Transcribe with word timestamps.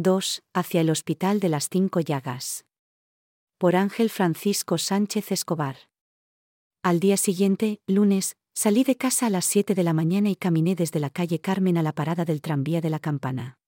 2. 0.00 0.44
Hacia 0.54 0.82
el 0.82 0.90
Hospital 0.90 1.40
de 1.40 1.48
las 1.48 1.68
Cinco 1.68 1.98
Llagas. 1.98 2.64
Por 3.58 3.74
Ángel 3.74 4.10
Francisco 4.10 4.78
Sánchez 4.78 5.32
Escobar. 5.32 5.74
Al 6.84 7.00
día 7.00 7.16
siguiente, 7.16 7.80
lunes, 7.88 8.36
salí 8.54 8.84
de 8.84 8.96
casa 8.96 9.26
a 9.26 9.30
las 9.30 9.44
7 9.46 9.74
de 9.74 9.82
la 9.82 9.94
mañana 9.94 10.30
y 10.30 10.36
caminé 10.36 10.76
desde 10.76 11.00
la 11.00 11.10
calle 11.10 11.40
Carmen 11.40 11.76
a 11.78 11.82
la 11.82 11.92
parada 11.92 12.24
del 12.24 12.42
tranvía 12.42 12.80
de 12.80 12.90
la 12.90 13.00
Campana. 13.00 13.58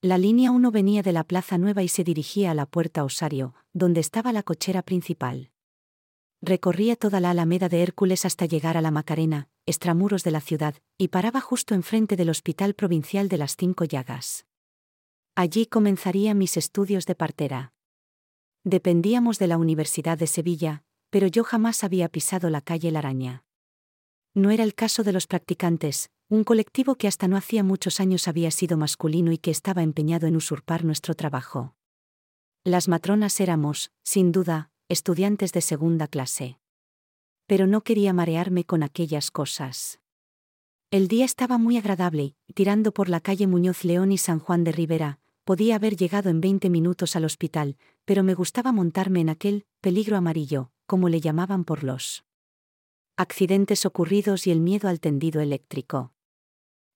La 0.00 0.16
línea 0.16 0.50
1 0.50 0.70
venía 0.70 1.02
de 1.02 1.12
la 1.12 1.24
Plaza 1.24 1.58
Nueva 1.58 1.82
y 1.82 1.88
se 1.88 2.02
dirigía 2.02 2.52
a 2.52 2.54
la 2.54 2.64
Puerta 2.64 3.04
Osario, 3.04 3.54
donde 3.74 4.00
estaba 4.00 4.32
la 4.32 4.42
cochera 4.42 4.80
principal. 4.80 5.50
Recorría 6.40 6.96
toda 6.96 7.20
la 7.20 7.28
Alameda 7.28 7.68
de 7.68 7.82
Hércules 7.82 8.24
hasta 8.24 8.46
llegar 8.46 8.78
a 8.78 8.80
la 8.80 8.90
Macarena, 8.90 9.50
extramuros 9.66 10.24
de 10.24 10.30
la 10.30 10.40
ciudad, 10.40 10.76
y 10.96 11.08
paraba 11.08 11.42
justo 11.42 11.74
enfrente 11.74 12.16
del 12.16 12.30
Hospital 12.30 12.72
Provincial 12.72 13.28
de 13.28 13.36
las 13.36 13.54
Cinco 13.54 13.84
Llagas. 13.84 14.46
Allí 15.34 15.64
comenzaría 15.64 16.34
mis 16.34 16.58
estudios 16.58 17.06
de 17.06 17.14
partera. 17.14 17.72
Dependíamos 18.64 19.38
de 19.38 19.46
la 19.46 19.56
Universidad 19.56 20.18
de 20.18 20.26
Sevilla, 20.26 20.84
pero 21.08 21.26
yo 21.26 21.42
jamás 21.42 21.84
había 21.84 22.10
pisado 22.10 22.50
la 22.50 22.60
calle 22.60 22.90
La 22.90 22.98
Araña. 22.98 23.44
No 24.34 24.50
era 24.50 24.62
el 24.62 24.74
caso 24.74 25.02
de 25.04 25.12
los 25.12 25.26
practicantes, 25.26 26.10
un 26.28 26.44
colectivo 26.44 26.96
que 26.96 27.08
hasta 27.08 27.28
no 27.28 27.38
hacía 27.38 27.64
muchos 27.64 27.98
años 27.98 28.28
había 28.28 28.50
sido 28.50 28.76
masculino 28.76 29.32
y 29.32 29.38
que 29.38 29.50
estaba 29.50 29.82
empeñado 29.82 30.26
en 30.26 30.36
usurpar 30.36 30.84
nuestro 30.84 31.14
trabajo. 31.14 31.76
Las 32.62 32.86
matronas 32.88 33.40
éramos, 33.40 33.90
sin 34.02 34.32
duda, 34.32 34.70
estudiantes 34.90 35.52
de 35.52 35.62
segunda 35.62 36.08
clase. 36.08 36.58
Pero 37.46 37.66
no 37.66 37.80
quería 37.80 38.12
marearme 38.12 38.64
con 38.64 38.82
aquellas 38.82 39.30
cosas. 39.30 39.98
El 40.90 41.08
día 41.08 41.24
estaba 41.24 41.56
muy 41.56 41.78
agradable, 41.78 42.34
tirando 42.54 42.92
por 42.92 43.08
la 43.08 43.20
calle 43.20 43.46
Muñoz 43.46 43.82
León 43.82 44.12
y 44.12 44.18
San 44.18 44.38
Juan 44.38 44.62
de 44.62 44.72
Rivera, 44.72 45.20
podía 45.44 45.76
haber 45.76 45.96
llegado 45.96 46.30
en 46.30 46.40
20 46.40 46.70
minutos 46.70 47.16
al 47.16 47.24
hospital, 47.24 47.76
pero 48.04 48.22
me 48.22 48.34
gustaba 48.34 48.72
montarme 48.72 49.20
en 49.20 49.28
aquel 49.28 49.66
peligro 49.80 50.16
amarillo, 50.16 50.70
como 50.86 51.08
le 51.08 51.20
llamaban 51.20 51.64
por 51.64 51.84
los 51.84 52.24
accidentes 53.16 53.84
ocurridos 53.86 54.46
y 54.46 54.50
el 54.50 54.60
miedo 54.60 54.88
al 54.88 55.00
tendido 55.00 55.40
eléctrico. 55.40 56.12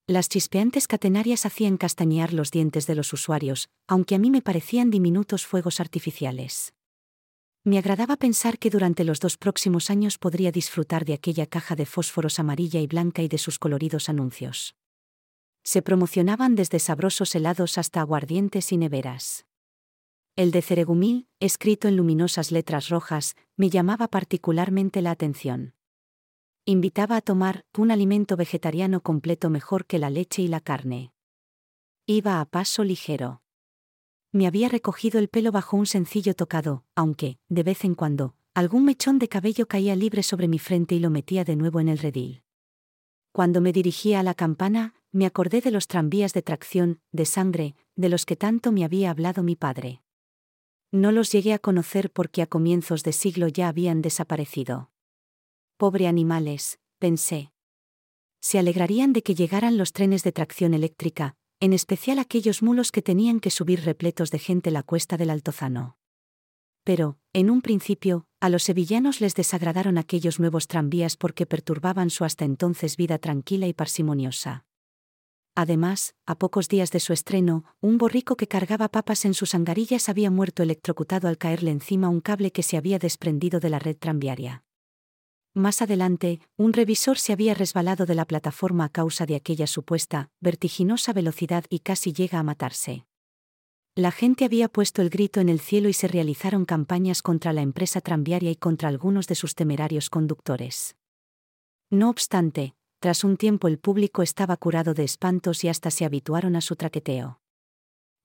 Las 0.08 0.28
chispeantes 0.28 0.86
catenarias 0.86 1.46
hacían 1.46 1.76
castañear 1.76 2.32
los 2.32 2.52
dientes 2.52 2.86
de 2.86 2.94
los 2.94 3.12
usuarios, 3.12 3.68
aunque 3.88 4.14
a 4.14 4.18
mí 4.18 4.30
me 4.30 4.40
parecían 4.40 4.90
diminutos 4.90 5.46
fuegos 5.46 5.80
artificiales. 5.80 6.74
Me 7.64 7.78
agradaba 7.78 8.16
pensar 8.16 8.60
que 8.60 8.70
durante 8.70 9.02
los 9.02 9.18
dos 9.18 9.36
próximos 9.36 9.90
años 9.90 10.18
podría 10.18 10.52
disfrutar 10.52 11.04
de 11.04 11.14
aquella 11.14 11.46
caja 11.46 11.74
de 11.74 11.86
fósforos 11.86 12.38
amarilla 12.38 12.78
y 12.80 12.86
blanca 12.86 13.22
y 13.22 13.28
de 13.28 13.38
sus 13.38 13.58
coloridos 13.58 14.08
anuncios. 14.08 14.76
Se 15.66 15.82
promocionaban 15.82 16.54
desde 16.54 16.78
sabrosos 16.78 17.34
helados 17.34 17.76
hasta 17.76 18.00
aguardientes 18.00 18.70
y 18.70 18.76
neveras. 18.76 19.46
El 20.36 20.52
de 20.52 20.62
ceregumil, 20.62 21.26
escrito 21.40 21.88
en 21.88 21.96
luminosas 21.96 22.52
letras 22.52 22.88
rojas, 22.88 23.34
me 23.56 23.68
llamaba 23.68 24.06
particularmente 24.06 25.02
la 25.02 25.10
atención. 25.10 25.74
Invitaba 26.64 27.16
a 27.16 27.20
tomar 27.20 27.66
un 27.76 27.90
alimento 27.90 28.36
vegetariano 28.36 29.02
completo 29.02 29.50
mejor 29.50 29.86
que 29.86 29.98
la 29.98 30.08
leche 30.08 30.42
y 30.42 30.48
la 30.48 30.60
carne. 30.60 31.12
Iba 32.06 32.40
a 32.40 32.44
paso 32.44 32.84
ligero 32.84 33.42
me 34.36 34.46
había 34.46 34.68
recogido 34.68 35.18
el 35.18 35.28
pelo 35.28 35.50
bajo 35.50 35.76
un 35.76 35.86
sencillo 35.86 36.34
tocado, 36.34 36.84
aunque, 36.94 37.38
de 37.48 37.62
vez 37.62 37.84
en 37.84 37.94
cuando, 37.94 38.36
algún 38.54 38.84
mechón 38.84 39.18
de 39.18 39.28
cabello 39.28 39.66
caía 39.66 39.96
libre 39.96 40.22
sobre 40.22 40.46
mi 40.46 40.58
frente 40.58 40.94
y 40.94 40.98
lo 40.98 41.10
metía 41.10 41.42
de 41.44 41.56
nuevo 41.56 41.80
en 41.80 41.88
el 41.88 41.98
redil. 41.98 42.42
Cuando 43.36 43.60
me 43.60 43.70
dirigía 43.70 44.20
a 44.20 44.22
la 44.22 44.32
campana, 44.32 44.94
me 45.12 45.26
acordé 45.26 45.60
de 45.60 45.70
los 45.70 45.88
tranvías 45.88 46.32
de 46.32 46.40
tracción, 46.40 47.02
de 47.12 47.26
sangre, 47.26 47.76
de 47.94 48.08
los 48.08 48.24
que 48.24 48.34
tanto 48.34 48.72
me 48.72 48.82
había 48.82 49.10
hablado 49.10 49.42
mi 49.42 49.56
padre. 49.56 50.00
No 50.90 51.12
los 51.12 51.30
llegué 51.32 51.52
a 51.52 51.58
conocer 51.58 52.10
porque 52.10 52.40
a 52.40 52.46
comienzos 52.46 53.02
de 53.02 53.12
siglo 53.12 53.48
ya 53.48 53.68
habían 53.68 54.00
desaparecido. 54.00 54.90
Pobre 55.76 56.06
animales, 56.06 56.78
pensé. 56.98 57.52
Se 58.40 58.58
alegrarían 58.58 59.12
de 59.12 59.22
que 59.22 59.34
llegaran 59.34 59.76
los 59.76 59.92
trenes 59.92 60.22
de 60.22 60.32
tracción 60.32 60.72
eléctrica, 60.72 61.36
en 61.60 61.74
especial 61.74 62.18
aquellos 62.18 62.62
mulos 62.62 62.90
que 62.90 63.02
tenían 63.02 63.40
que 63.40 63.50
subir 63.50 63.84
repletos 63.84 64.30
de 64.30 64.38
gente 64.38 64.70
la 64.70 64.82
cuesta 64.82 65.18
del 65.18 65.28
Altozano. 65.28 65.98
Pero, 66.84 67.18
en 67.36 67.50
un 67.50 67.60
principio, 67.60 68.24
a 68.40 68.48
los 68.48 68.62
sevillanos 68.62 69.20
les 69.20 69.34
desagradaron 69.34 69.98
aquellos 69.98 70.40
nuevos 70.40 70.68
tranvías 70.68 71.18
porque 71.18 71.44
perturbaban 71.44 72.08
su 72.08 72.24
hasta 72.24 72.46
entonces 72.46 72.96
vida 72.96 73.18
tranquila 73.18 73.66
y 73.66 73.74
parsimoniosa. 73.74 74.64
Además, 75.54 76.14
a 76.24 76.38
pocos 76.38 76.70
días 76.70 76.92
de 76.92 76.98
su 76.98 77.12
estreno, 77.12 77.66
un 77.82 77.98
borrico 77.98 78.38
que 78.38 78.48
cargaba 78.48 78.88
papas 78.88 79.26
en 79.26 79.34
sus 79.34 79.54
angarillas 79.54 80.08
había 80.08 80.30
muerto 80.30 80.62
electrocutado 80.62 81.28
al 81.28 81.36
caerle 81.36 81.72
encima 81.72 82.08
un 82.08 82.22
cable 82.22 82.52
que 82.52 82.62
se 82.62 82.78
había 82.78 82.98
desprendido 82.98 83.60
de 83.60 83.68
la 83.68 83.80
red 83.80 83.98
tranviaria. 83.98 84.64
Más 85.52 85.82
adelante, 85.82 86.40
un 86.56 86.72
revisor 86.72 87.18
se 87.18 87.34
había 87.34 87.52
resbalado 87.52 88.06
de 88.06 88.14
la 88.14 88.24
plataforma 88.24 88.86
a 88.86 88.88
causa 88.88 89.26
de 89.26 89.36
aquella 89.36 89.66
supuesta, 89.66 90.30
vertiginosa 90.40 91.12
velocidad 91.12 91.66
y 91.68 91.80
casi 91.80 92.14
llega 92.14 92.38
a 92.38 92.42
matarse. 92.42 93.04
La 93.98 94.12
gente 94.12 94.44
había 94.44 94.68
puesto 94.68 95.00
el 95.00 95.08
grito 95.08 95.40
en 95.40 95.48
el 95.48 95.58
cielo 95.58 95.88
y 95.88 95.94
se 95.94 96.06
realizaron 96.06 96.66
campañas 96.66 97.22
contra 97.22 97.54
la 97.54 97.62
empresa 97.62 98.02
tranviaria 98.02 98.50
y 98.50 98.56
contra 98.56 98.90
algunos 98.90 99.26
de 99.26 99.34
sus 99.34 99.54
temerarios 99.54 100.10
conductores. 100.10 100.96
No 101.88 102.10
obstante, 102.10 102.74
tras 102.98 103.24
un 103.24 103.38
tiempo 103.38 103.68
el 103.68 103.78
público 103.78 104.22
estaba 104.22 104.58
curado 104.58 104.92
de 104.92 105.02
espantos 105.04 105.64
y 105.64 105.68
hasta 105.68 105.90
se 105.90 106.04
habituaron 106.04 106.56
a 106.56 106.60
su 106.60 106.76
traqueteo. 106.76 107.40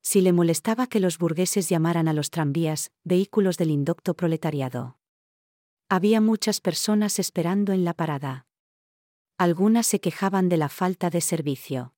Si 0.02 0.20
le 0.20 0.34
molestaba 0.34 0.88
que 0.88 1.00
los 1.00 1.18
burgueses 1.18 1.70
llamaran 1.70 2.10
a 2.10 2.14
los 2.14 2.32
tranvías, 2.32 2.92
vehículos 3.06 3.56
del 3.56 3.72
indocto 3.72 4.14
proletariado. 4.14 4.98
Había 5.88 6.20
muchas 6.20 6.60
personas 6.60 7.18
esperando 7.18 7.72
en 7.72 7.86
la 7.86 7.94
parada. 7.94 8.46
Algunas 9.38 9.88
se 9.88 10.02
quejaban 10.02 10.50
de 10.50 10.58
la 10.58 10.68
falta 10.68 11.10
de 11.10 11.22
servicio. 11.22 11.94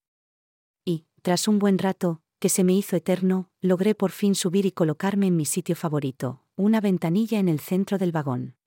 Y, 0.85 1.07
tras 1.23 1.47
un 1.47 1.57
buen 1.57 1.79
rato, 1.79 2.22
que 2.43 2.49
se 2.49 2.65
me 2.65 2.73
hizo 2.73 2.97
eterno, 2.97 3.49
logré 3.61 3.95
por 3.95 4.11
fin 4.11 4.35
subir 4.35 4.65
y 4.65 4.73
colocarme 4.73 5.27
en 5.27 5.37
mi 5.37 5.45
sitio 5.45 5.77
favorito, 5.77 6.43
una 6.57 6.81
ventanilla 6.81 7.39
en 7.39 7.47
el 7.47 7.61
centro 7.61 7.97
del 7.97 8.11
vagón. 8.11 8.57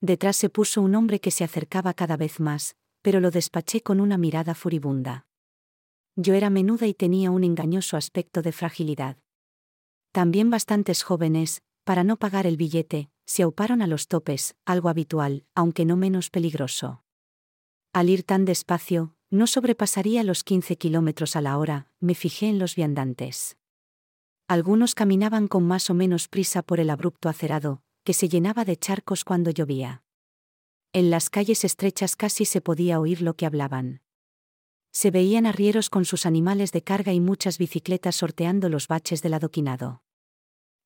Detrás 0.00 0.36
se 0.36 0.50
puso 0.50 0.82
un 0.82 0.96
hombre 0.96 1.20
que 1.20 1.30
se 1.30 1.44
acercaba 1.44 1.94
cada 1.94 2.16
vez 2.16 2.40
más, 2.40 2.74
pero 3.00 3.20
lo 3.20 3.30
despaché 3.30 3.82
con 3.82 4.00
una 4.00 4.18
mirada 4.18 4.56
furibunda. 4.56 5.28
Yo 6.16 6.34
era 6.34 6.50
menuda 6.50 6.88
y 6.88 6.92
tenía 6.92 7.30
un 7.30 7.44
engañoso 7.44 7.96
aspecto 7.96 8.42
de 8.42 8.50
fragilidad. 8.50 9.16
También 10.10 10.50
bastantes 10.50 11.04
jóvenes, 11.04 11.62
para 11.84 12.02
no 12.02 12.16
pagar 12.16 12.48
el 12.48 12.56
billete, 12.56 13.10
se 13.26 13.44
auparon 13.44 13.80
a 13.80 13.86
los 13.86 14.08
topes, 14.08 14.56
algo 14.64 14.88
habitual, 14.88 15.44
aunque 15.54 15.84
no 15.84 15.96
menos 15.96 16.30
peligroso. 16.30 17.04
Al 17.92 18.10
ir 18.10 18.24
tan 18.24 18.44
despacio, 18.44 19.14
no 19.30 19.46
sobrepasaría 19.46 20.24
los 20.24 20.44
15 20.44 20.76
kilómetros 20.76 21.36
a 21.36 21.40
la 21.40 21.58
hora, 21.58 21.88
me 22.00 22.14
fijé 22.14 22.48
en 22.48 22.58
los 22.58 22.74
viandantes. 22.74 23.56
Algunos 24.46 24.94
caminaban 24.94 25.48
con 25.48 25.66
más 25.66 25.90
o 25.90 25.94
menos 25.94 26.28
prisa 26.28 26.62
por 26.62 26.80
el 26.80 26.90
abrupto 26.90 27.28
acerado, 27.28 27.82
que 28.04 28.14
se 28.14 28.28
llenaba 28.28 28.64
de 28.64 28.76
charcos 28.76 29.24
cuando 29.24 29.50
llovía. 29.50 30.02
En 30.92 31.10
las 31.10 31.28
calles 31.28 31.64
estrechas 31.64 32.16
casi 32.16 32.44
se 32.44 32.60
podía 32.60 32.98
oír 32.98 33.20
lo 33.20 33.34
que 33.34 33.44
hablaban. 33.44 34.00
Se 34.90 35.10
veían 35.10 35.44
arrieros 35.44 35.90
con 35.90 36.06
sus 36.06 36.24
animales 36.24 36.72
de 36.72 36.82
carga 36.82 37.12
y 37.12 37.20
muchas 37.20 37.58
bicicletas 37.58 38.16
sorteando 38.16 38.68
los 38.68 38.88
baches 38.88 39.20
del 39.20 39.34
adoquinado. 39.34 40.02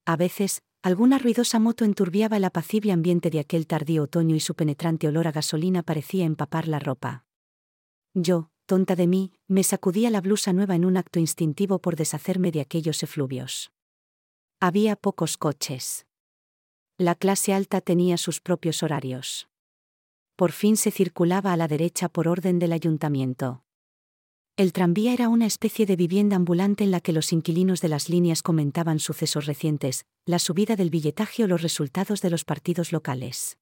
A 0.04 0.16
veces, 0.16 0.62
Alguna 0.84 1.19
ruidosa 1.19 1.60
moto 1.60 1.84
enturbiaba 1.84 2.38
el 2.38 2.44
apacible 2.44 2.91
ambiente 2.91 3.30
de 3.30 3.38
aquel 3.38 3.69
tardío 3.69 4.03
otoño 4.03 4.34
y 4.34 4.41
su 4.41 4.56
penetrante 4.56 5.06
olor 5.06 5.28
a 5.28 5.32
gasolina 5.32 5.84
parecía 5.84 6.24
empapar 6.24 6.66
la 6.66 6.80
ropa. 6.80 7.24
Yo, 8.14 8.50
tonta 8.66 8.94
de 8.94 9.06
mí, 9.06 9.32
me 9.48 9.62
sacudía 9.62 10.10
la 10.10 10.20
blusa 10.20 10.52
nueva 10.52 10.74
en 10.74 10.84
un 10.84 10.96
acto 10.96 11.18
instintivo 11.18 11.78
por 11.80 11.96
deshacerme 11.96 12.50
de 12.50 12.60
aquellos 12.60 13.02
efluvios. 13.02 13.72
Había 14.60 14.97
pocos 14.97 15.38
coches. 15.38 16.06
La 16.98 17.14
clase 17.14 17.54
alta 17.54 17.80
tenía 17.80 18.18
sus 18.18 18.41
propios 18.41 18.82
horarios. 18.82 19.48
Por 20.36 20.53
fin 20.53 20.76
se 20.76 20.91
circulaba 20.91 21.53
a 21.53 21.56
la 21.56 21.68
derecha 21.68 22.09
por 22.09 22.28
orden 22.28 22.59
del 22.59 22.72
ayuntamiento. 22.72 23.64
El 24.56 24.74
tranvía 24.74 25.15
era 25.15 25.30
una 25.30 25.47
especie 25.47 25.86
de 25.86 25.97
vivienda 25.97 26.36
ambulante 26.36 26.84
en 26.84 26.91
la 26.91 27.00
que 27.00 27.12
los 27.12 27.32
inquilinos 27.32 27.80
de 27.80 27.88
las 27.88 28.10
líneas 28.10 28.42
comentaban 28.42 28.98
sucesos 28.98 29.47
recientes, 29.47 30.04
la 30.26 30.38
subida 30.38 30.76
del 30.76 30.91
billetaje 30.91 31.44
o 31.44 31.47
los 31.47 31.62
resultados 31.62 32.20
de 32.20 32.28
los 32.28 32.44
partidos 32.44 32.92
locales. 32.92 33.56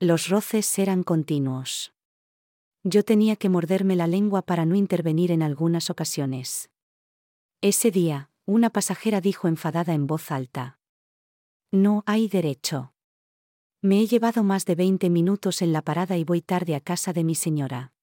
Los 0.00 0.28
roces 0.28 0.78
eran 0.78 1.02
continuos. 1.02 1.93
Yo 2.86 3.02
tenía 3.02 3.36
que 3.36 3.48
morderme 3.48 3.96
la 3.96 4.06
lengua 4.06 4.42
para 4.42 4.66
no 4.66 4.74
intervenir 4.74 5.32
en 5.32 5.42
algunas 5.42 5.88
ocasiones. 5.88 6.70
Ese 7.62 7.90
día, 7.90 8.30
una 8.44 8.68
pasajera 8.68 9.22
dijo 9.22 9.48
enfadada 9.48 9.94
en 9.94 10.06
voz 10.06 10.30
alta. 10.30 10.78
No 11.70 12.02
hay 12.04 12.28
derecho. 12.28 12.92
Me 13.80 14.00
he 14.00 14.06
llevado 14.06 14.44
más 14.44 14.66
de 14.66 14.74
20 14.74 15.08
minutos 15.08 15.62
en 15.62 15.72
la 15.72 15.80
parada 15.80 16.18
y 16.18 16.24
voy 16.24 16.42
tarde 16.42 16.74
a 16.74 16.80
casa 16.80 17.14
de 17.14 17.24
mi 17.24 17.34
señora. 17.34 17.94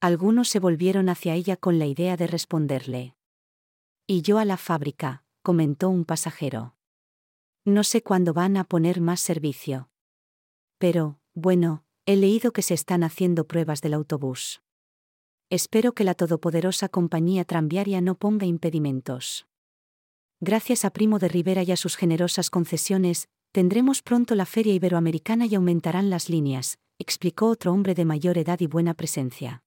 Algunos 0.00 0.50
se 0.50 0.60
volvieron 0.60 1.08
hacia 1.08 1.34
ella 1.34 1.56
con 1.56 1.78
la 1.78 1.86
idea 1.86 2.18
de 2.18 2.26
responderle. 2.26 3.16
Y 4.06 4.20
yo 4.20 4.38
a 4.38 4.44
la 4.44 4.58
fábrica, 4.58 5.24
comentó 5.40 5.88
un 5.88 6.04
pasajero. 6.04 6.76
No 7.64 7.82
sé 7.82 8.02
cuándo 8.02 8.34
van 8.34 8.58
a 8.58 8.64
poner 8.64 9.00
más 9.00 9.20
servicio. 9.20 9.88
Pero, 10.76 11.18
bueno, 11.32 11.85
he 12.06 12.14
leído 12.14 12.52
que 12.52 12.62
se 12.62 12.72
están 12.72 13.02
haciendo 13.02 13.48
pruebas 13.48 13.80
del 13.80 13.92
autobús. 13.92 14.62
Espero 15.50 15.92
que 15.92 16.04
la 16.04 16.14
todopoderosa 16.14 16.88
compañía 16.88 17.44
tranviaria 17.44 18.00
no 18.00 18.14
ponga 18.14 18.46
impedimentos. 18.46 19.46
Gracias 20.40 20.84
a 20.84 20.90
Primo 20.90 21.18
de 21.18 21.26
Rivera 21.28 21.64
y 21.64 21.72
a 21.72 21.76
sus 21.76 21.96
generosas 21.96 22.48
concesiones, 22.48 23.28
tendremos 23.50 24.02
pronto 24.02 24.36
la 24.36 24.46
feria 24.46 24.72
iberoamericana 24.72 25.46
y 25.46 25.56
aumentarán 25.56 26.08
las 26.08 26.28
líneas, 26.28 26.78
explicó 26.98 27.48
otro 27.48 27.72
hombre 27.72 27.94
de 27.94 28.04
mayor 28.04 28.38
edad 28.38 28.60
y 28.60 28.68
buena 28.68 28.94
presencia. 28.94 29.64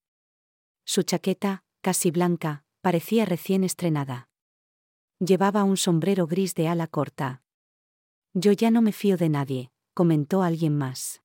Su 0.85 1.03
chaqueta, 1.03 1.63
casi 1.81 2.09
blanca, 2.09 2.63
parecía 2.81 3.25
recién 3.25 3.65
estrenada. 3.65 4.29
Llevaba 5.19 5.65
un 5.65 5.75
sombrero 5.75 6.25
gris 6.25 6.55
de 6.55 6.69
ala 6.69 6.87
corta. 6.87 7.43
Yo 8.33 8.53
ya 8.53 8.71
no 8.71 8.81
me 8.81 8.93
fío 8.93 9.17
de 9.17 9.27
nadie, 9.27 9.71
comentó 9.93 10.41
alguien 10.41 10.77
más. 10.77 11.21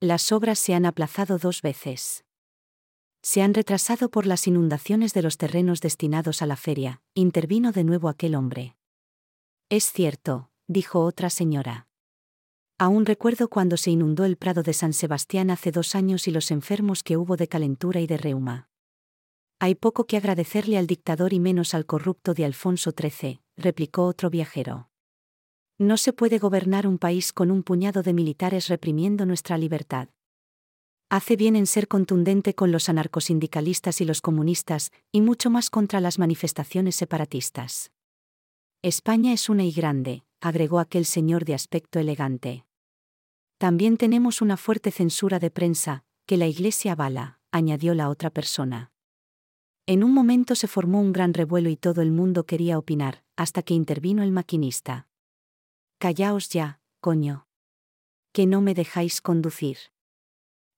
Las 0.00 0.30
obras 0.30 0.60
se 0.60 0.74
han 0.74 0.86
aplazado 0.86 1.38
dos 1.38 1.60
veces. 1.60 2.24
Se 3.20 3.42
han 3.42 3.52
retrasado 3.52 4.10
por 4.12 4.26
las 4.26 4.46
inundaciones 4.46 5.12
de 5.12 5.22
los 5.22 5.38
terrenos 5.38 5.80
destinados 5.80 6.40
a 6.40 6.46
la 6.46 6.54
feria, 6.54 7.02
intervino 7.14 7.72
de 7.72 7.82
nuevo 7.82 8.08
aquel 8.08 8.36
hombre. 8.36 8.76
Es 9.68 9.90
cierto, 9.90 10.50
dijo 10.68 11.00
otra 11.00 11.30
señora. 11.30 11.88
Aún 12.78 13.06
recuerdo 13.06 13.48
cuando 13.48 13.76
se 13.76 13.90
inundó 13.90 14.24
el 14.24 14.36
Prado 14.36 14.62
de 14.62 14.72
San 14.72 14.92
Sebastián 14.92 15.50
hace 15.50 15.72
dos 15.72 15.96
años 15.96 16.28
y 16.28 16.30
los 16.30 16.52
enfermos 16.52 17.02
que 17.02 17.16
hubo 17.16 17.36
de 17.36 17.48
calentura 17.48 18.00
y 18.00 18.06
de 18.06 18.18
reuma. 18.18 18.68
Hay 19.58 19.74
poco 19.74 20.06
que 20.06 20.16
agradecerle 20.16 20.78
al 20.78 20.86
dictador 20.86 21.32
y 21.32 21.40
menos 21.40 21.74
al 21.74 21.86
corrupto 21.86 22.34
de 22.34 22.44
Alfonso 22.44 22.92
XIII, 22.96 23.40
replicó 23.56 24.04
otro 24.04 24.30
viajero. 24.30 24.87
No 25.80 25.96
se 25.96 26.12
puede 26.12 26.40
gobernar 26.40 26.88
un 26.88 26.98
país 26.98 27.32
con 27.32 27.52
un 27.52 27.62
puñado 27.62 28.02
de 28.02 28.12
militares 28.12 28.66
reprimiendo 28.66 29.26
nuestra 29.26 29.56
libertad. 29.56 30.08
Hace 31.08 31.36
bien 31.36 31.54
en 31.54 31.66
ser 31.68 31.86
contundente 31.86 32.54
con 32.54 32.72
los 32.72 32.88
anarcosindicalistas 32.88 34.00
y 34.00 34.04
los 34.04 34.20
comunistas, 34.20 34.90
y 35.12 35.20
mucho 35.20 35.50
más 35.50 35.70
contra 35.70 36.00
las 36.00 36.18
manifestaciones 36.18 36.96
separatistas. 36.96 37.92
España 38.82 39.32
es 39.32 39.48
una 39.48 39.64
y 39.64 39.70
grande, 39.70 40.24
agregó 40.40 40.80
aquel 40.80 41.04
señor 41.04 41.44
de 41.44 41.54
aspecto 41.54 42.00
elegante. 42.00 42.66
También 43.56 43.98
tenemos 43.98 44.42
una 44.42 44.56
fuerte 44.56 44.90
censura 44.90 45.38
de 45.38 45.50
prensa, 45.50 46.04
que 46.26 46.36
la 46.36 46.48
Iglesia 46.48 46.92
avala, 46.92 47.38
añadió 47.52 47.94
la 47.94 48.08
otra 48.08 48.30
persona. 48.30 48.90
En 49.86 50.02
un 50.02 50.12
momento 50.12 50.56
se 50.56 50.66
formó 50.66 51.00
un 51.00 51.12
gran 51.12 51.34
revuelo 51.34 51.70
y 51.70 51.76
todo 51.76 52.02
el 52.02 52.10
mundo 52.10 52.46
quería 52.46 52.78
opinar, 52.78 53.22
hasta 53.36 53.62
que 53.62 53.74
intervino 53.74 54.24
el 54.24 54.32
maquinista. 54.32 55.06
Callaos 55.98 56.48
ya, 56.50 56.80
coño. 57.00 57.48
Que 58.32 58.46
no 58.46 58.60
me 58.60 58.74
dejáis 58.74 59.20
conducir. 59.20 59.78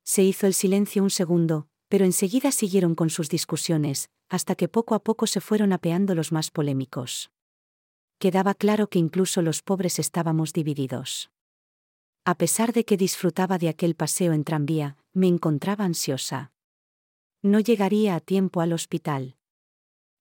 Se 0.02 0.22
hizo 0.22 0.46
el 0.46 0.54
silencio 0.54 1.02
un 1.02 1.10
segundo, 1.10 1.68
pero 1.88 2.06
enseguida 2.06 2.52
siguieron 2.52 2.94
con 2.94 3.10
sus 3.10 3.28
discusiones, 3.28 4.08
hasta 4.30 4.54
que 4.54 4.66
poco 4.68 4.94
a 4.94 5.02
poco 5.02 5.26
se 5.26 5.42
fueron 5.42 5.74
apeando 5.74 6.14
los 6.14 6.32
más 6.32 6.50
polémicos. 6.50 7.30
Quedaba 8.18 8.54
claro 8.54 8.88
que 8.88 8.98
incluso 8.98 9.42
los 9.42 9.60
pobres 9.60 9.98
estábamos 9.98 10.54
divididos. 10.54 11.30
A 12.24 12.34
pesar 12.36 12.72
de 12.72 12.86
que 12.86 12.96
disfrutaba 12.96 13.58
de 13.58 13.68
aquel 13.68 13.94
paseo 13.94 14.32
en 14.32 14.44
tranvía, 14.44 14.96
me 15.12 15.26
encontraba 15.26 15.84
ansiosa. 15.84 16.52
No 17.42 17.60
llegaría 17.60 18.14
a 18.14 18.20
tiempo 18.20 18.62
al 18.62 18.72
hospital. 18.72 19.36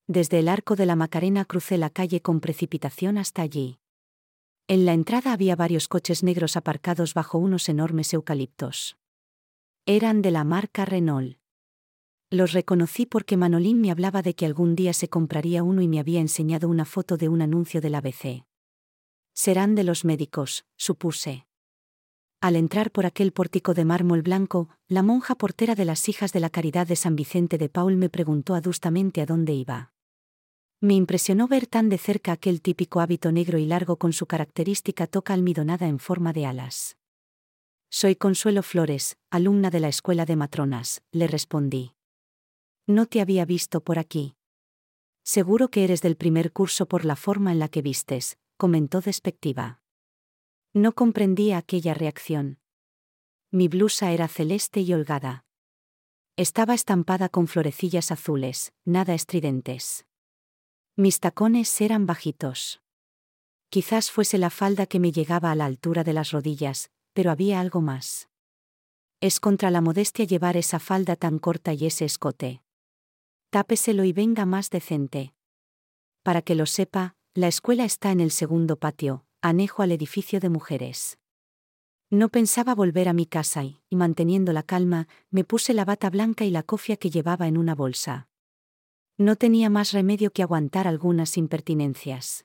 Desde 0.08 0.40
el 0.40 0.50
arco 0.50 0.76
de 0.76 0.86
la 0.86 0.98
Macarena 0.98 1.46
crucé 1.46 1.78
la 1.78 1.90
calle 1.90 2.22
con 2.22 2.42
precipitación 2.42 3.18
hasta 3.18 3.42
allí. 3.42 3.79
En 4.70 4.86
la 4.86 4.94
entrada 4.94 5.34
había 5.34 5.56
varios 5.56 5.88
coches 5.88 6.22
negros 6.22 6.56
aparcados 6.56 7.16
bajo 7.16 7.40
unos 7.40 7.70
enormes 7.70 8.14
eucaliptos. 8.14 8.98
Eran 9.88 10.22
de 10.22 10.30
la 10.30 10.44
marca 10.44 10.86
Renault. 10.86 11.40
Los 12.30 12.54
reconocí 12.54 13.08
porque 13.08 13.36
Manolín 13.36 13.82
me 13.82 13.90
hablaba 13.90 14.22
de 14.22 14.36
que 14.36 14.46
algún 14.46 14.76
día 14.76 14.94
se 14.94 15.10
compraría 15.10 15.64
uno 15.64 15.82
y 15.82 15.88
me 15.88 16.00
había 16.00 16.20
enseñado 16.20 16.70
una 16.70 16.86
foto 16.86 17.18
de 17.18 17.30
un 17.30 17.42
anuncio 17.42 17.82
del 17.82 17.96
ABC. 17.96 18.46
Serán 19.34 19.74
de 19.74 19.86
los 19.86 20.06
médicos, 20.06 20.68
supuse. 20.78 21.48
Al 22.40 22.56
entrar 22.56 22.92
por 22.92 23.08
aquel 23.08 23.32
pórtico 23.32 23.74
de 23.74 23.86
mármol 23.86 24.22
blanco, 24.22 24.70
la 24.88 25.02
monja 25.02 25.34
portera 25.34 25.74
de 25.74 25.86
las 25.86 26.08
hijas 26.10 26.32
de 26.32 26.42
la 26.42 26.52
Caridad 26.52 26.86
de 26.86 26.96
San 26.96 27.16
Vicente 27.16 27.58
de 27.58 27.70
Paul 27.70 27.98
me 27.98 28.10
preguntó 28.10 28.54
adustamente 28.54 29.22
a 29.22 29.26
dónde 29.26 29.54
iba. 29.54 29.94
Me 30.82 30.94
impresionó 30.94 31.50
ver 31.50 31.68
tan 31.68 31.90
de 31.90 31.98
cerca 31.98 32.32
aquel 32.32 32.62
típico 32.62 33.02
hábito 33.02 33.34
negro 33.34 33.58
y 33.58 33.66
largo 33.66 33.98
con 33.98 34.14
su 34.14 34.28
característica 34.28 35.08
toca 35.08 35.34
almidonada 35.34 35.88
en 35.88 36.00
forma 36.00 36.32
de 36.32 36.46
alas. 36.46 36.96
Soy 37.90 38.16
Consuelo 38.16 38.64
Flores, 38.64 39.18
alumna 39.30 39.72
de 39.72 39.82
la 39.82 39.90
Escuela 39.90 40.26
de 40.26 40.38
Matronas, 40.38 41.02
le 41.12 41.28
respondí. 41.28 41.96
No 42.88 43.08
te 43.08 43.20
había 43.20 43.44
visto 43.44 43.82
por 43.82 44.00
aquí. 44.00 44.36
Seguro 45.24 45.70
que 45.70 45.84
eres 45.84 46.02
del 46.02 46.16
primer 46.16 46.54
curso 46.54 46.88
por 46.88 47.04
la 47.04 47.18
forma 47.18 47.52
en 47.52 47.60
la 47.60 47.68
que 47.68 47.82
vistes, 47.82 48.38
comentó 48.56 49.02
despectiva. 49.02 49.82
No 50.74 50.94
comprendía 50.94 51.58
aquella 51.58 51.94
reacción. 51.94 52.60
Mi 53.52 53.68
blusa 53.68 54.12
era 54.12 54.28
celeste 54.28 54.80
y 54.80 54.94
holgada. 54.94 55.44
Estaba 56.38 56.74
estampada 56.74 57.28
con 57.28 57.48
florecillas 57.48 58.12
azules, 58.12 58.72
nada 58.86 59.14
estridentes. 59.14 60.06
Mis 61.00 61.22
tacones 61.22 61.80
eran 61.80 62.06
bajitos. 62.06 62.82
Quizás 63.70 64.12
fuese 64.12 64.38
la 64.38 64.50
falda 64.50 64.86
que 64.86 65.00
me 65.00 65.14
llegaba 65.14 65.50
a 65.50 65.56
la 65.56 65.64
altura 65.64 66.04
de 66.04 66.12
las 66.12 66.32
rodillas, 66.32 66.92
pero 67.14 67.32
había 67.32 67.62
algo 67.62 67.80
más. 67.80 68.28
Es 69.22 69.40
contra 69.40 69.72
la 69.72 69.80
modestia 69.80 70.26
llevar 70.26 70.58
esa 70.58 70.78
falda 70.78 71.16
tan 71.16 71.40
corta 71.40 71.72
y 71.72 71.86
ese 71.86 72.04
escote. 72.04 72.64
Tápeselo 73.50 74.04
y 74.04 74.12
venga 74.12 74.46
más 74.46 74.72
decente. 74.72 75.34
Para 76.22 76.42
que 76.42 76.54
lo 76.54 76.66
sepa, 76.66 77.16
la 77.34 77.48
escuela 77.48 77.86
está 77.86 78.12
en 78.12 78.20
el 78.20 78.32
segundo 78.32 78.76
patio, 78.76 79.24
anejo 79.42 79.84
al 79.84 79.94
edificio 79.94 80.42
de 80.42 80.50
mujeres. 80.50 81.18
No 82.10 82.28
pensaba 82.28 82.76
volver 82.76 83.08
a 83.08 83.14
mi 83.14 83.26
casa 83.26 83.64
y, 83.64 83.80
manteniendo 83.92 84.52
la 84.52 84.64
calma, 84.64 85.08
me 85.30 85.46
puse 85.46 85.74
la 85.74 85.86
bata 85.86 86.10
blanca 86.10 86.44
y 86.44 86.50
la 86.50 86.64
cofia 86.64 86.98
que 86.98 87.10
llevaba 87.10 87.48
en 87.48 87.58
una 87.58 87.74
bolsa. 87.74 88.29
No 89.20 89.36
tenía 89.36 89.70
más 89.70 89.92
remedio 89.92 90.32
que 90.32 90.42
aguantar 90.42 90.88
algunas 90.88 91.38
impertinencias. 91.38 92.44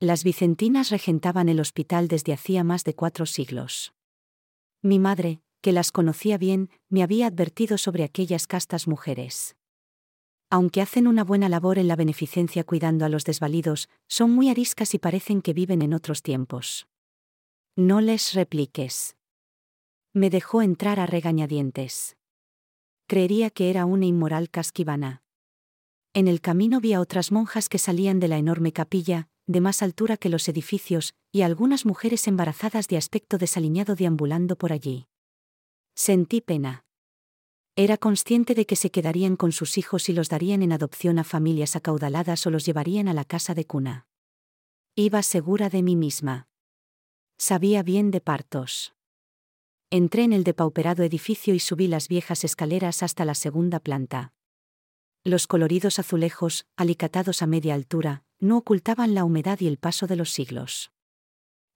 Las 0.00 0.24
vicentinas 0.24 0.88
regentaban 0.88 1.50
el 1.50 1.60
hospital 1.60 2.08
desde 2.08 2.32
hacía 2.32 2.64
más 2.64 2.84
de 2.84 2.94
cuatro 2.94 3.26
siglos. 3.26 3.92
Mi 4.80 4.98
madre, 4.98 5.42
que 5.60 5.72
las 5.72 5.92
conocía 5.92 6.38
bien, 6.38 6.70
me 6.88 7.02
había 7.02 7.26
advertido 7.26 7.76
sobre 7.76 8.04
aquellas 8.04 8.46
castas 8.46 8.88
mujeres 8.88 9.54
aunque 10.52 10.82
hacen 10.82 11.06
una 11.06 11.24
buena 11.24 11.48
labor 11.48 11.78
en 11.78 11.88
la 11.88 11.96
beneficencia 11.96 12.62
cuidando 12.62 13.06
a 13.06 13.08
los 13.08 13.24
desvalidos, 13.24 13.88
son 14.06 14.32
muy 14.32 14.50
ariscas 14.50 14.92
y 14.92 14.98
parecen 14.98 15.40
que 15.40 15.54
viven 15.54 15.80
en 15.80 15.94
otros 15.94 16.20
tiempos. 16.20 16.86
No 17.74 18.02
les 18.02 18.34
repliques. 18.34 19.16
Me 20.12 20.28
dejó 20.28 20.60
entrar 20.60 21.00
a 21.00 21.06
regañadientes. 21.06 22.18
Creería 23.06 23.48
que 23.48 23.70
era 23.70 23.86
una 23.86 24.04
inmoral 24.04 24.50
casquivana. 24.50 25.22
En 26.14 26.28
el 26.28 26.42
camino 26.42 26.78
vi 26.80 26.92
a 26.92 27.00
otras 27.00 27.32
monjas 27.32 27.70
que 27.70 27.78
salían 27.78 28.20
de 28.20 28.28
la 28.28 28.36
enorme 28.36 28.72
capilla, 28.72 29.28
de 29.46 29.62
más 29.62 29.80
altura 29.80 30.18
que 30.18 30.28
los 30.28 30.46
edificios, 30.46 31.14
y 31.32 31.40
algunas 31.40 31.86
mujeres 31.86 32.28
embarazadas 32.28 32.86
de 32.88 32.98
aspecto 32.98 33.38
desaliñado 33.38 33.94
deambulando 33.94 34.56
por 34.56 34.72
allí. 34.74 35.06
Sentí 35.94 36.42
pena. 36.42 36.84
Era 37.76 37.96
consciente 37.96 38.54
de 38.54 38.66
que 38.66 38.76
se 38.76 38.90
quedarían 38.90 39.36
con 39.36 39.52
sus 39.52 39.78
hijos 39.78 40.10
y 40.10 40.12
los 40.12 40.28
darían 40.28 40.62
en 40.62 40.72
adopción 40.72 41.18
a 41.18 41.24
familias 41.24 41.76
acaudaladas 41.76 42.46
o 42.46 42.50
los 42.50 42.66
llevarían 42.66 43.08
a 43.08 43.14
la 43.14 43.24
casa 43.24 43.54
de 43.54 43.64
cuna. 43.64 44.06
Iba 44.94 45.22
segura 45.22 45.70
de 45.70 45.82
mí 45.82 45.96
misma. 45.96 46.46
Sabía 47.38 47.82
bien 47.82 48.10
de 48.10 48.20
partos. 48.20 48.92
Entré 49.88 50.24
en 50.24 50.34
el 50.34 50.44
depauperado 50.44 51.02
edificio 51.04 51.54
y 51.54 51.58
subí 51.58 51.86
las 51.86 52.08
viejas 52.08 52.44
escaleras 52.44 53.02
hasta 53.02 53.24
la 53.24 53.34
segunda 53.34 53.80
planta. 53.80 54.34
Los 55.24 55.46
coloridos 55.46 56.00
azulejos, 56.00 56.66
alicatados 56.76 57.42
a 57.42 57.46
media 57.46 57.74
altura, 57.74 58.24
no 58.40 58.56
ocultaban 58.56 59.14
la 59.14 59.24
humedad 59.24 59.60
y 59.60 59.68
el 59.68 59.78
paso 59.78 60.08
de 60.08 60.16
los 60.16 60.30
siglos. 60.30 60.90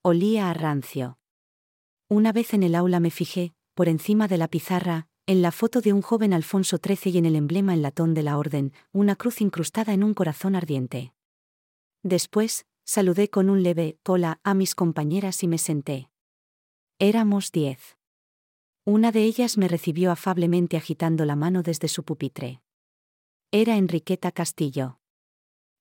Olía 0.03 0.51
a 0.51 0.55
rancio. 0.55 1.21
Una 2.09 2.33
vez 2.33 2.55
en 2.55 2.65
el 2.65 2.75
aula 2.75 2.99
me 2.99 3.13
fijé, 3.13 3.55
por 3.75 3.89
encima 3.89 4.27
de 4.27 4.39
la 4.39 4.49
pizarra, 4.49 5.07
en 5.27 5.43
la 5.43 5.53
foto 5.53 5.81
de 5.81 5.93
un 5.93 6.03
joven 6.03 6.33
Alfonso 6.33 6.79
XIII 6.85 7.13
y 7.13 7.19
en 7.19 7.25
el 7.25 7.37
emblema 7.37 7.73
en 7.73 7.83
latón 7.83 8.15
de 8.15 8.25
la 8.25 8.37
orden, 8.37 8.73
una 8.93 9.15
cruz 9.15 9.41
incrustada 9.41 9.93
en 9.93 10.03
un 10.03 10.15
corazón 10.15 10.57
ardiente. 10.57 11.13
Después, 12.03 12.67
saludé 12.85 13.31
con 13.31 13.49
un 13.49 13.63
leve 13.63 13.97
hola 14.05 14.41
a 14.43 14.55
mis 14.55 14.75
compañeras 14.75 15.45
y 15.45 15.49
me 15.49 15.59
senté. 15.59 16.11
Éramos 16.99 17.53
diez. 17.53 17.97
Una 18.85 19.13
de 19.13 19.23
ellas 19.23 19.57
me 19.57 19.69
recibió 19.69 20.11
afablemente 20.11 20.77
agitando 20.77 21.25
la 21.25 21.37
mano 21.37 21.63
desde 21.63 21.87
su 21.87 22.03
pupitre. 22.03 22.61
Era 23.53 23.77
Enriqueta 23.77 24.33
Castillo. 24.33 24.99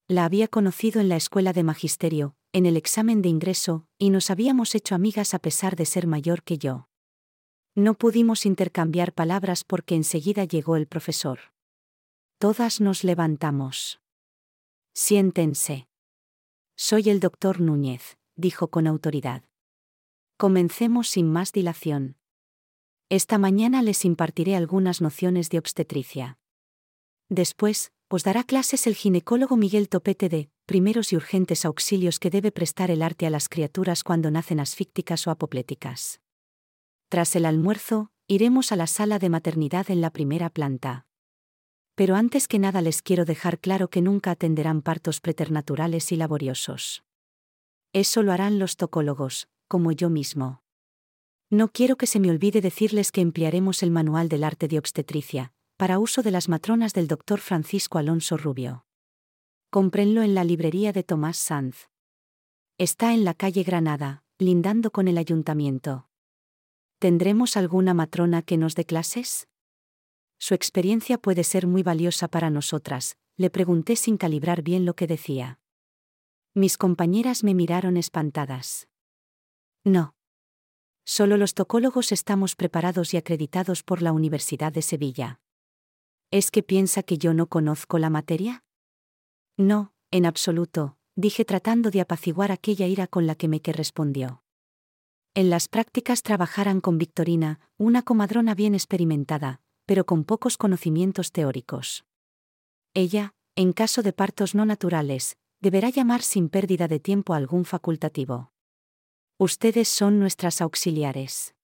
La 0.06 0.24
había 0.24 0.46
conocido 0.46 1.00
en 1.00 1.08
la 1.08 1.16
escuela 1.16 1.52
de 1.52 1.64
magisterio, 1.64 2.36
en 2.52 2.64
el 2.64 2.76
examen 2.76 3.22
de 3.22 3.28
ingreso, 3.28 3.88
y 3.98 4.10
nos 4.10 4.30
habíamos 4.30 4.76
hecho 4.76 4.94
amigas 4.94 5.34
a 5.34 5.40
pesar 5.40 5.74
de 5.74 5.84
ser 5.84 6.06
mayor 6.06 6.44
que 6.44 6.58
yo. 6.58 6.88
No 7.74 7.94
pudimos 7.94 8.46
intercambiar 8.46 9.12
palabras 9.12 9.64
porque 9.64 9.96
enseguida 9.96 10.44
llegó 10.44 10.76
el 10.76 10.86
profesor. 10.86 11.40
Todas 12.38 12.80
nos 12.80 13.02
levantamos. 13.02 14.00
Siéntense. 14.94 15.88
Soy 16.76 17.10
el 17.10 17.18
doctor 17.18 17.60
Núñez, 17.60 18.16
dijo 18.36 18.68
con 18.68 18.86
autoridad. 18.86 19.42
Comencemos 20.36 21.08
sin 21.08 21.32
más 21.32 21.52
dilación. 21.52 22.16
Esta 23.08 23.38
mañana 23.38 23.82
les 23.82 24.04
impartiré 24.04 24.54
algunas 24.54 25.00
nociones 25.00 25.50
de 25.50 25.58
obstetricia. 25.58 26.38
Después, 27.28 27.92
os 28.08 28.22
dará 28.22 28.44
clases 28.44 28.86
el 28.86 28.94
ginecólogo 28.94 29.56
Miguel 29.56 29.88
Topete 29.88 30.28
de 30.28 30.48
primeros 30.64 31.12
y 31.12 31.16
urgentes 31.16 31.64
auxilios 31.64 32.18
que 32.18 32.30
debe 32.30 32.52
prestar 32.52 32.90
el 32.90 33.02
arte 33.02 33.26
a 33.26 33.30
las 33.30 33.48
criaturas 33.48 34.04
cuando 34.04 34.30
nacen 34.30 34.60
asfícticas 34.60 35.26
o 35.26 35.30
apopléticas. 35.30 36.20
Tras 37.08 37.36
el 37.36 37.44
almuerzo, 37.44 38.10
iremos 38.28 38.72
a 38.72 38.76
la 38.76 38.86
sala 38.86 39.18
de 39.18 39.28
maternidad 39.28 39.90
en 39.90 40.00
la 40.00 40.10
primera 40.10 40.50
planta. 40.50 41.06
Pero 41.94 42.14
antes 42.14 42.46
que 42.46 42.58
nada 42.58 42.82
les 42.82 43.00
quiero 43.02 43.24
dejar 43.24 43.58
claro 43.58 43.88
que 43.88 44.02
nunca 44.02 44.32
atenderán 44.32 44.82
partos 44.82 45.20
preternaturales 45.20 46.12
y 46.12 46.16
laboriosos. 46.16 47.04
Eso 47.92 48.22
lo 48.22 48.32
harán 48.32 48.58
los 48.58 48.76
tocólogos, 48.76 49.48
como 49.68 49.92
yo 49.92 50.10
mismo. 50.10 50.62
No 51.48 51.72
quiero 51.72 51.96
que 51.96 52.06
se 52.06 52.20
me 52.20 52.30
olvide 52.30 52.60
decirles 52.60 53.12
que 53.12 53.20
emplearemos 53.20 53.82
el 53.82 53.90
manual 53.90 54.28
del 54.28 54.44
arte 54.44 54.68
de 54.68 54.78
obstetricia, 54.78 55.52
para 55.76 55.98
uso 55.98 56.22
de 56.22 56.30
las 56.30 56.48
matronas 56.48 56.94
del 56.94 57.06
doctor 57.06 57.40
Francisco 57.40 57.98
Alonso 57.98 58.36
Rubio. 58.36 58.86
Comprenlo 59.70 60.22
en 60.22 60.34
la 60.34 60.42
librería 60.42 60.92
de 60.92 61.02
Tomás 61.02 61.36
Sanz. 61.36 61.88
Está 62.78 63.12
en 63.12 63.24
la 63.24 63.34
calle 63.34 63.62
Granada, 63.62 64.24
lindando 64.38 64.90
con 64.90 65.06
el 65.06 65.18
ayuntamiento. 65.18 66.08
¿Tendremos 66.98 67.58
alguna 67.58 67.92
matrona 67.92 68.40
que 68.40 68.56
nos 68.56 68.74
dé 68.74 68.86
clases? 68.86 69.48
Su 70.38 70.54
experiencia 70.54 71.18
puede 71.18 71.44
ser 71.44 71.66
muy 71.66 71.82
valiosa 71.82 72.28
para 72.28 72.48
nosotras, 72.48 73.18
le 73.36 73.50
pregunté 73.50 73.96
sin 73.96 74.16
calibrar 74.16 74.62
bien 74.62 74.86
lo 74.86 74.94
que 74.94 75.06
decía. 75.06 75.58
Mis 76.54 76.78
compañeras 76.78 77.44
me 77.44 77.52
miraron 77.52 77.98
espantadas. 77.98 78.88
No. 79.84 80.14
Solo 81.04 81.36
los 81.36 81.52
tocólogos 81.52 82.12
estamos 82.12 82.56
preparados 82.56 83.12
y 83.12 83.18
acreditados 83.18 83.82
por 83.82 84.00
la 84.00 84.12
Universidad 84.12 84.72
de 84.72 84.80
Sevilla. 84.80 85.40
¿Es 86.30 86.50
que 86.50 86.62
piensa 86.62 87.02
que 87.02 87.18
yo 87.18 87.34
no 87.34 87.46
conozco 87.46 87.98
la 87.98 88.10
materia? 88.10 88.64
No, 89.56 89.92
en 90.10 90.26
absoluto, 90.26 90.98
dije 91.14 91.44
tratando 91.44 91.90
de 91.90 92.00
apaciguar 92.00 92.50
aquella 92.50 92.86
ira 92.86 93.06
con 93.06 93.26
la 93.26 93.36
que 93.36 93.48
me 93.48 93.62
que 93.62 93.72
respondió. 93.72 94.42
En 95.34 95.50
las 95.50 95.68
prácticas 95.68 96.22
trabajarán 96.22 96.80
con 96.80 96.98
Victorina, 96.98 97.60
una 97.76 98.02
comadrona 98.02 98.54
bien 98.54 98.74
experimentada, 98.74 99.60
pero 99.84 100.04
con 100.04 100.24
pocos 100.24 100.56
conocimientos 100.56 101.30
teóricos. 101.30 102.04
Ella, 102.92 103.34
en 103.54 103.72
caso 103.72 104.02
de 104.02 104.12
partos 104.12 104.54
no 104.54 104.66
naturales, 104.66 105.36
deberá 105.60 105.90
llamar 105.90 106.22
sin 106.22 106.48
pérdida 106.48 106.88
de 106.88 107.00
tiempo 107.00 107.34
a 107.34 107.36
algún 107.36 107.64
facultativo. 107.64 108.52
Ustedes 109.38 109.88
son 109.88 110.18
nuestras 110.18 110.60
auxiliares. 110.60 111.54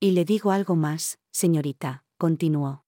Y 0.00 0.10
le 0.10 0.24
digo 0.24 0.50
algo 0.50 0.76
más, 0.76 1.18
señorita, 1.30 2.04
continuó. 2.18 2.84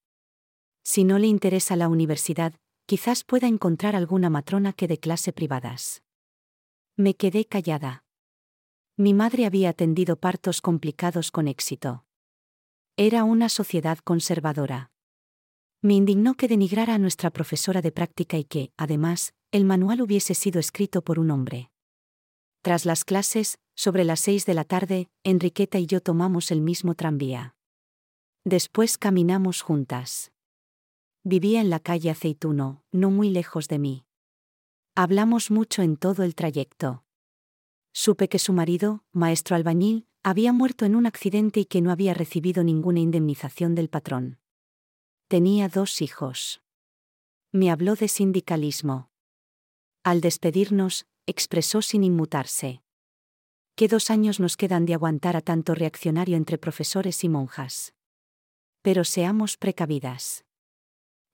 Si 0.82 1.04
no 1.04 1.18
le 1.18 1.28
interesa 1.28 1.76
la 1.76 1.88
universidad, 1.88 2.54
quizás 2.86 3.24
pueda 3.24 3.46
encontrar 3.46 3.94
alguna 3.94 4.30
matrona 4.30 4.72
que 4.72 4.88
de 4.88 4.98
clase 4.98 5.32
privadas. 5.32 6.02
Me 6.96 7.14
quedé 7.14 7.44
callada. 7.44 8.04
Mi 8.96 9.14
madre 9.14 9.46
había 9.46 9.70
atendido 9.70 10.16
partos 10.16 10.60
complicados 10.60 11.30
con 11.30 11.48
éxito. 11.48 12.04
Era 12.96 13.24
una 13.24 13.48
sociedad 13.48 13.98
conservadora. 13.98 14.90
Me 15.80 15.94
indignó 15.94 16.34
que 16.34 16.48
denigrara 16.48 16.94
a 16.94 16.98
nuestra 16.98 17.30
profesora 17.30 17.80
de 17.80 17.92
práctica 17.92 18.36
y 18.36 18.44
que, 18.44 18.72
además, 18.76 19.34
el 19.50 19.64
manual 19.64 20.02
hubiese 20.02 20.34
sido 20.34 20.60
escrito 20.60 21.02
por 21.02 21.18
un 21.18 21.30
hombre. 21.30 21.70
Tras 22.60 22.86
las 22.86 23.04
clases, 23.04 23.58
sobre 23.74 24.04
las 24.04 24.20
seis 24.20 24.46
de 24.46 24.54
la 24.54 24.64
tarde, 24.64 25.08
Enriqueta 25.24 25.78
y 25.78 25.86
yo 25.86 26.00
tomamos 26.00 26.50
el 26.50 26.60
mismo 26.60 26.94
tranvía. 26.94 27.56
Después 28.44 28.98
caminamos 28.98 29.62
juntas. 29.62 30.31
Vivía 31.24 31.60
en 31.60 31.70
la 31.70 31.78
calle 31.78 32.10
Aceituno, 32.10 32.82
no 32.90 33.12
muy 33.12 33.30
lejos 33.30 33.68
de 33.68 33.78
mí. 33.78 34.04
Hablamos 34.96 35.52
mucho 35.52 35.82
en 35.82 35.96
todo 35.96 36.24
el 36.24 36.34
trayecto. 36.34 37.04
Supe 37.92 38.28
que 38.28 38.40
su 38.40 38.52
marido, 38.52 39.04
maestro 39.12 39.54
albañil, 39.54 40.08
había 40.24 40.52
muerto 40.52 40.84
en 40.84 40.96
un 40.96 41.06
accidente 41.06 41.60
y 41.60 41.64
que 41.64 41.80
no 41.80 41.92
había 41.92 42.12
recibido 42.12 42.64
ninguna 42.64 42.98
indemnización 42.98 43.76
del 43.76 43.88
patrón. 43.88 44.40
Tenía 45.28 45.68
dos 45.68 46.02
hijos. 46.02 46.60
Me 47.52 47.70
habló 47.70 47.94
de 47.94 48.08
sindicalismo. 48.08 49.08
Al 50.02 50.20
despedirnos, 50.22 51.06
expresó 51.26 51.82
sin 51.82 52.02
inmutarse. 52.02 52.82
¿Qué 53.76 53.86
dos 53.86 54.10
años 54.10 54.40
nos 54.40 54.56
quedan 54.56 54.86
de 54.86 54.94
aguantar 54.94 55.36
a 55.36 55.40
tanto 55.40 55.76
reaccionario 55.76 56.36
entre 56.36 56.58
profesores 56.58 57.22
y 57.22 57.28
monjas? 57.28 57.94
Pero 58.82 59.04
seamos 59.04 59.56
precavidas 59.56 60.44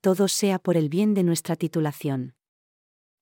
todo 0.00 0.28
sea 0.28 0.58
por 0.58 0.76
el 0.76 0.88
bien 0.88 1.14
de 1.14 1.24
nuestra 1.24 1.56
titulación. 1.56 2.34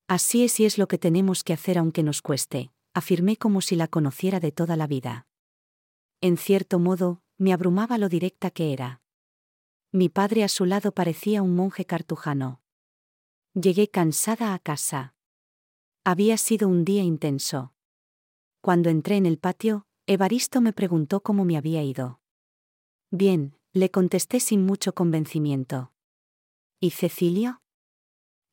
Así 0.09 0.45
es 0.45 0.61
y 0.61 0.64
es 0.66 0.78
lo 0.78 0.88
que 0.88 0.99
tenemos 0.99 1.42
que 1.42 1.52
hacer 1.52 1.78
aunque 1.78 2.02
nos 2.02 2.23
cueste, 2.23 2.71
afirmé 2.95 3.37
como 3.37 3.61
si 3.61 3.76
la 3.76 3.88
conociera 3.88 4.40
de 4.40 4.52
toda 4.52 4.76
la 4.76 4.87
vida. 4.87 5.26
En 6.21 6.37
cierto 6.37 6.78
modo, 6.78 7.23
me 7.38 7.52
abrumaba 7.52 7.99
lo 7.99 8.09
directa 8.09 8.50
que 8.50 8.73
era. 8.73 9.02
Mi 9.92 10.09
padre 10.09 10.45
a 10.45 10.49
su 10.49 10.64
lado 10.64 10.92
parecía 10.92 11.42
un 11.42 11.54
monje 11.54 11.85
cartujano. 11.85 12.61
Llegué 13.54 13.88
cansada 13.88 14.54
a 14.54 14.59
casa. 14.59 15.14
Había 16.04 16.37
sido 16.37 16.68
un 16.68 16.85
día 16.85 17.02
intenso. 17.02 17.73
Cuando 18.61 18.90
entré 18.90 19.16
en 19.16 19.26
el 19.26 19.38
patio, 19.38 19.87
Evaristo 20.06 20.61
me 20.61 20.73
preguntó 20.73 21.21
cómo 21.21 21.45
me 21.45 21.56
había 21.56 21.83
ido. 21.83 22.21
Bien, 23.11 23.56
le 23.73 23.90
contesté 23.90 24.40
sin 24.40 24.64
mucho 24.64 24.95
convencimiento. 24.95 25.92
¿Y 26.78 26.90
Cecilio? 26.90 27.62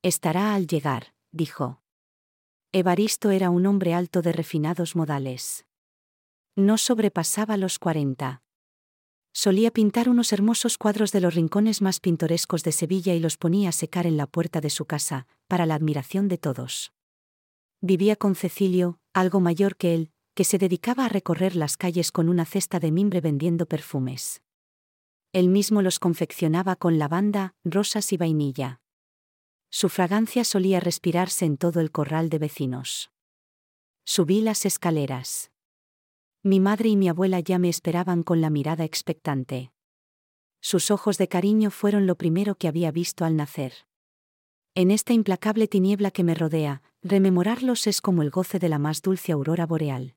Estará 0.02 0.54
al 0.54 0.66
llegar, 0.66 1.14
dijo. 1.30 1.82
Evaristo 2.72 3.30
era 3.30 3.50
un 3.50 3.66
hombre 3.66 3.92
alto 3.92 4.22
de 4.22 4.32
refinados 4.32 4.96
modales. 4.96 5.66
No 6.56 6.78
sobrepasaba 6.78 7.58
los 7.58 7.78
cuarenta. 7.78 8.42
Solía 9.34 9.70
pintar 9.70 10.08
unos 10.08 10.32
hermosos 10.32 10.78
cuadros 10.78 11.12
de 11.12 11.20
los 11.20 11.34
rincones 11.34 11.82
más 11.82 12.00
pintorescos 12.00 12.62
de 12.62 12.72
Sevilla 12.72 13.12
y 13.12 13.20
los 13.20 13.36
ponía 13.36 13.68
a 13.68 13.72
secar 13.72 14.06
en 14.06 14.16
la 14.16 14.26
puerta 14.26 14.62
de 14.62 14.70
su 14.70 14.86
casa, 14.86 15.26
para 15.46 15.66
la 15.66 15.74
admiración 15.74 16.28
de 16.28 16.38
todos. 16.38 16.94
Vivía 17.82 18.16
con 18.16 18.36
Cecilio, 18.36 19.00
algo 19.12 19.40
mayor 19.40 19.76
que 19.76 19.94
él, 19.94 20.12
que 20.34 20.44
se 20.44 20.56
dedicaba 20.56 21.04
a 21.04 21.08
recorrer 21.10 21.56
las 21.56 21.76
calles 21.76 22.10
con 22.10 22.30
una 22.30 22.46
cesta 22.46 22.80
de 22.80 22.90
mimbre 22.90 23.20
vendiendo 23.20 23.66
perfumes. 23.66 24.43
Él 25.34 25.48
mismo 25.48 25.82
los 25.82 25.98
confeccionaba 25.98 26.76
con 26.76 26.96
lavanda, 26.96 27.56
rosas 27.64 28.12
y 28.12 28.16
vainilla. 28.16 28.80
Su 29.68 29.88
fragancia 29.88 30.44
solía 30.44 30.78
respirarse 30.78 31.44
en 31.44 31.56
todo 31.56 31.80
el 31.80 31.90
corral 31.90 32.28
de 32.28 32.38
vecinos. 32.38 33.10
Subí 34.04 34.42
las 34.42 34.64
escaleras. 34.64 35.50
Mi 36.44 36.60
madre 36.60 36.90
y 36.90 36.96
mi 36.96 37.08
abuela 37.08 37.40
ya 37.40 37.58
me 37.58 37.68
esperaban 37.68 38.22
con 38.22 38.40
la 38.40 38.48
mirada 38.48 38.84
expectante. 38.84 39.72
Sus 40.60 40.92
ojos 40.92 41.18
de 41.18 41.26
cariño 41.26 41.72
fueron 41.72 42.06
lo 42.06 42.14
primero 42.14 42.54
que 42.54 42.68
había 42.68 42.92
visto 42.92 43.24
al 43.24 43.34
nacer. 43.34 43.72
En 44.76 44.92
esta 44.92 45.14
implacable 45.14 45.66
tiniebla 45.66 46.12
que 46.12 46.22
me 46.22 46.36
rodea, 46.36 46.80
rememorarlos 47.02 47.88
es 47.88 48.00
como 48.00 48.22
el 48.22 48.30
goce 48.30 48.60
de 48.60 48.68
la 48.68 48.78
más 48.78 49.02
dulce 49.02 49.32
aurora 49.32 49.66
boreal. 49.66 50.14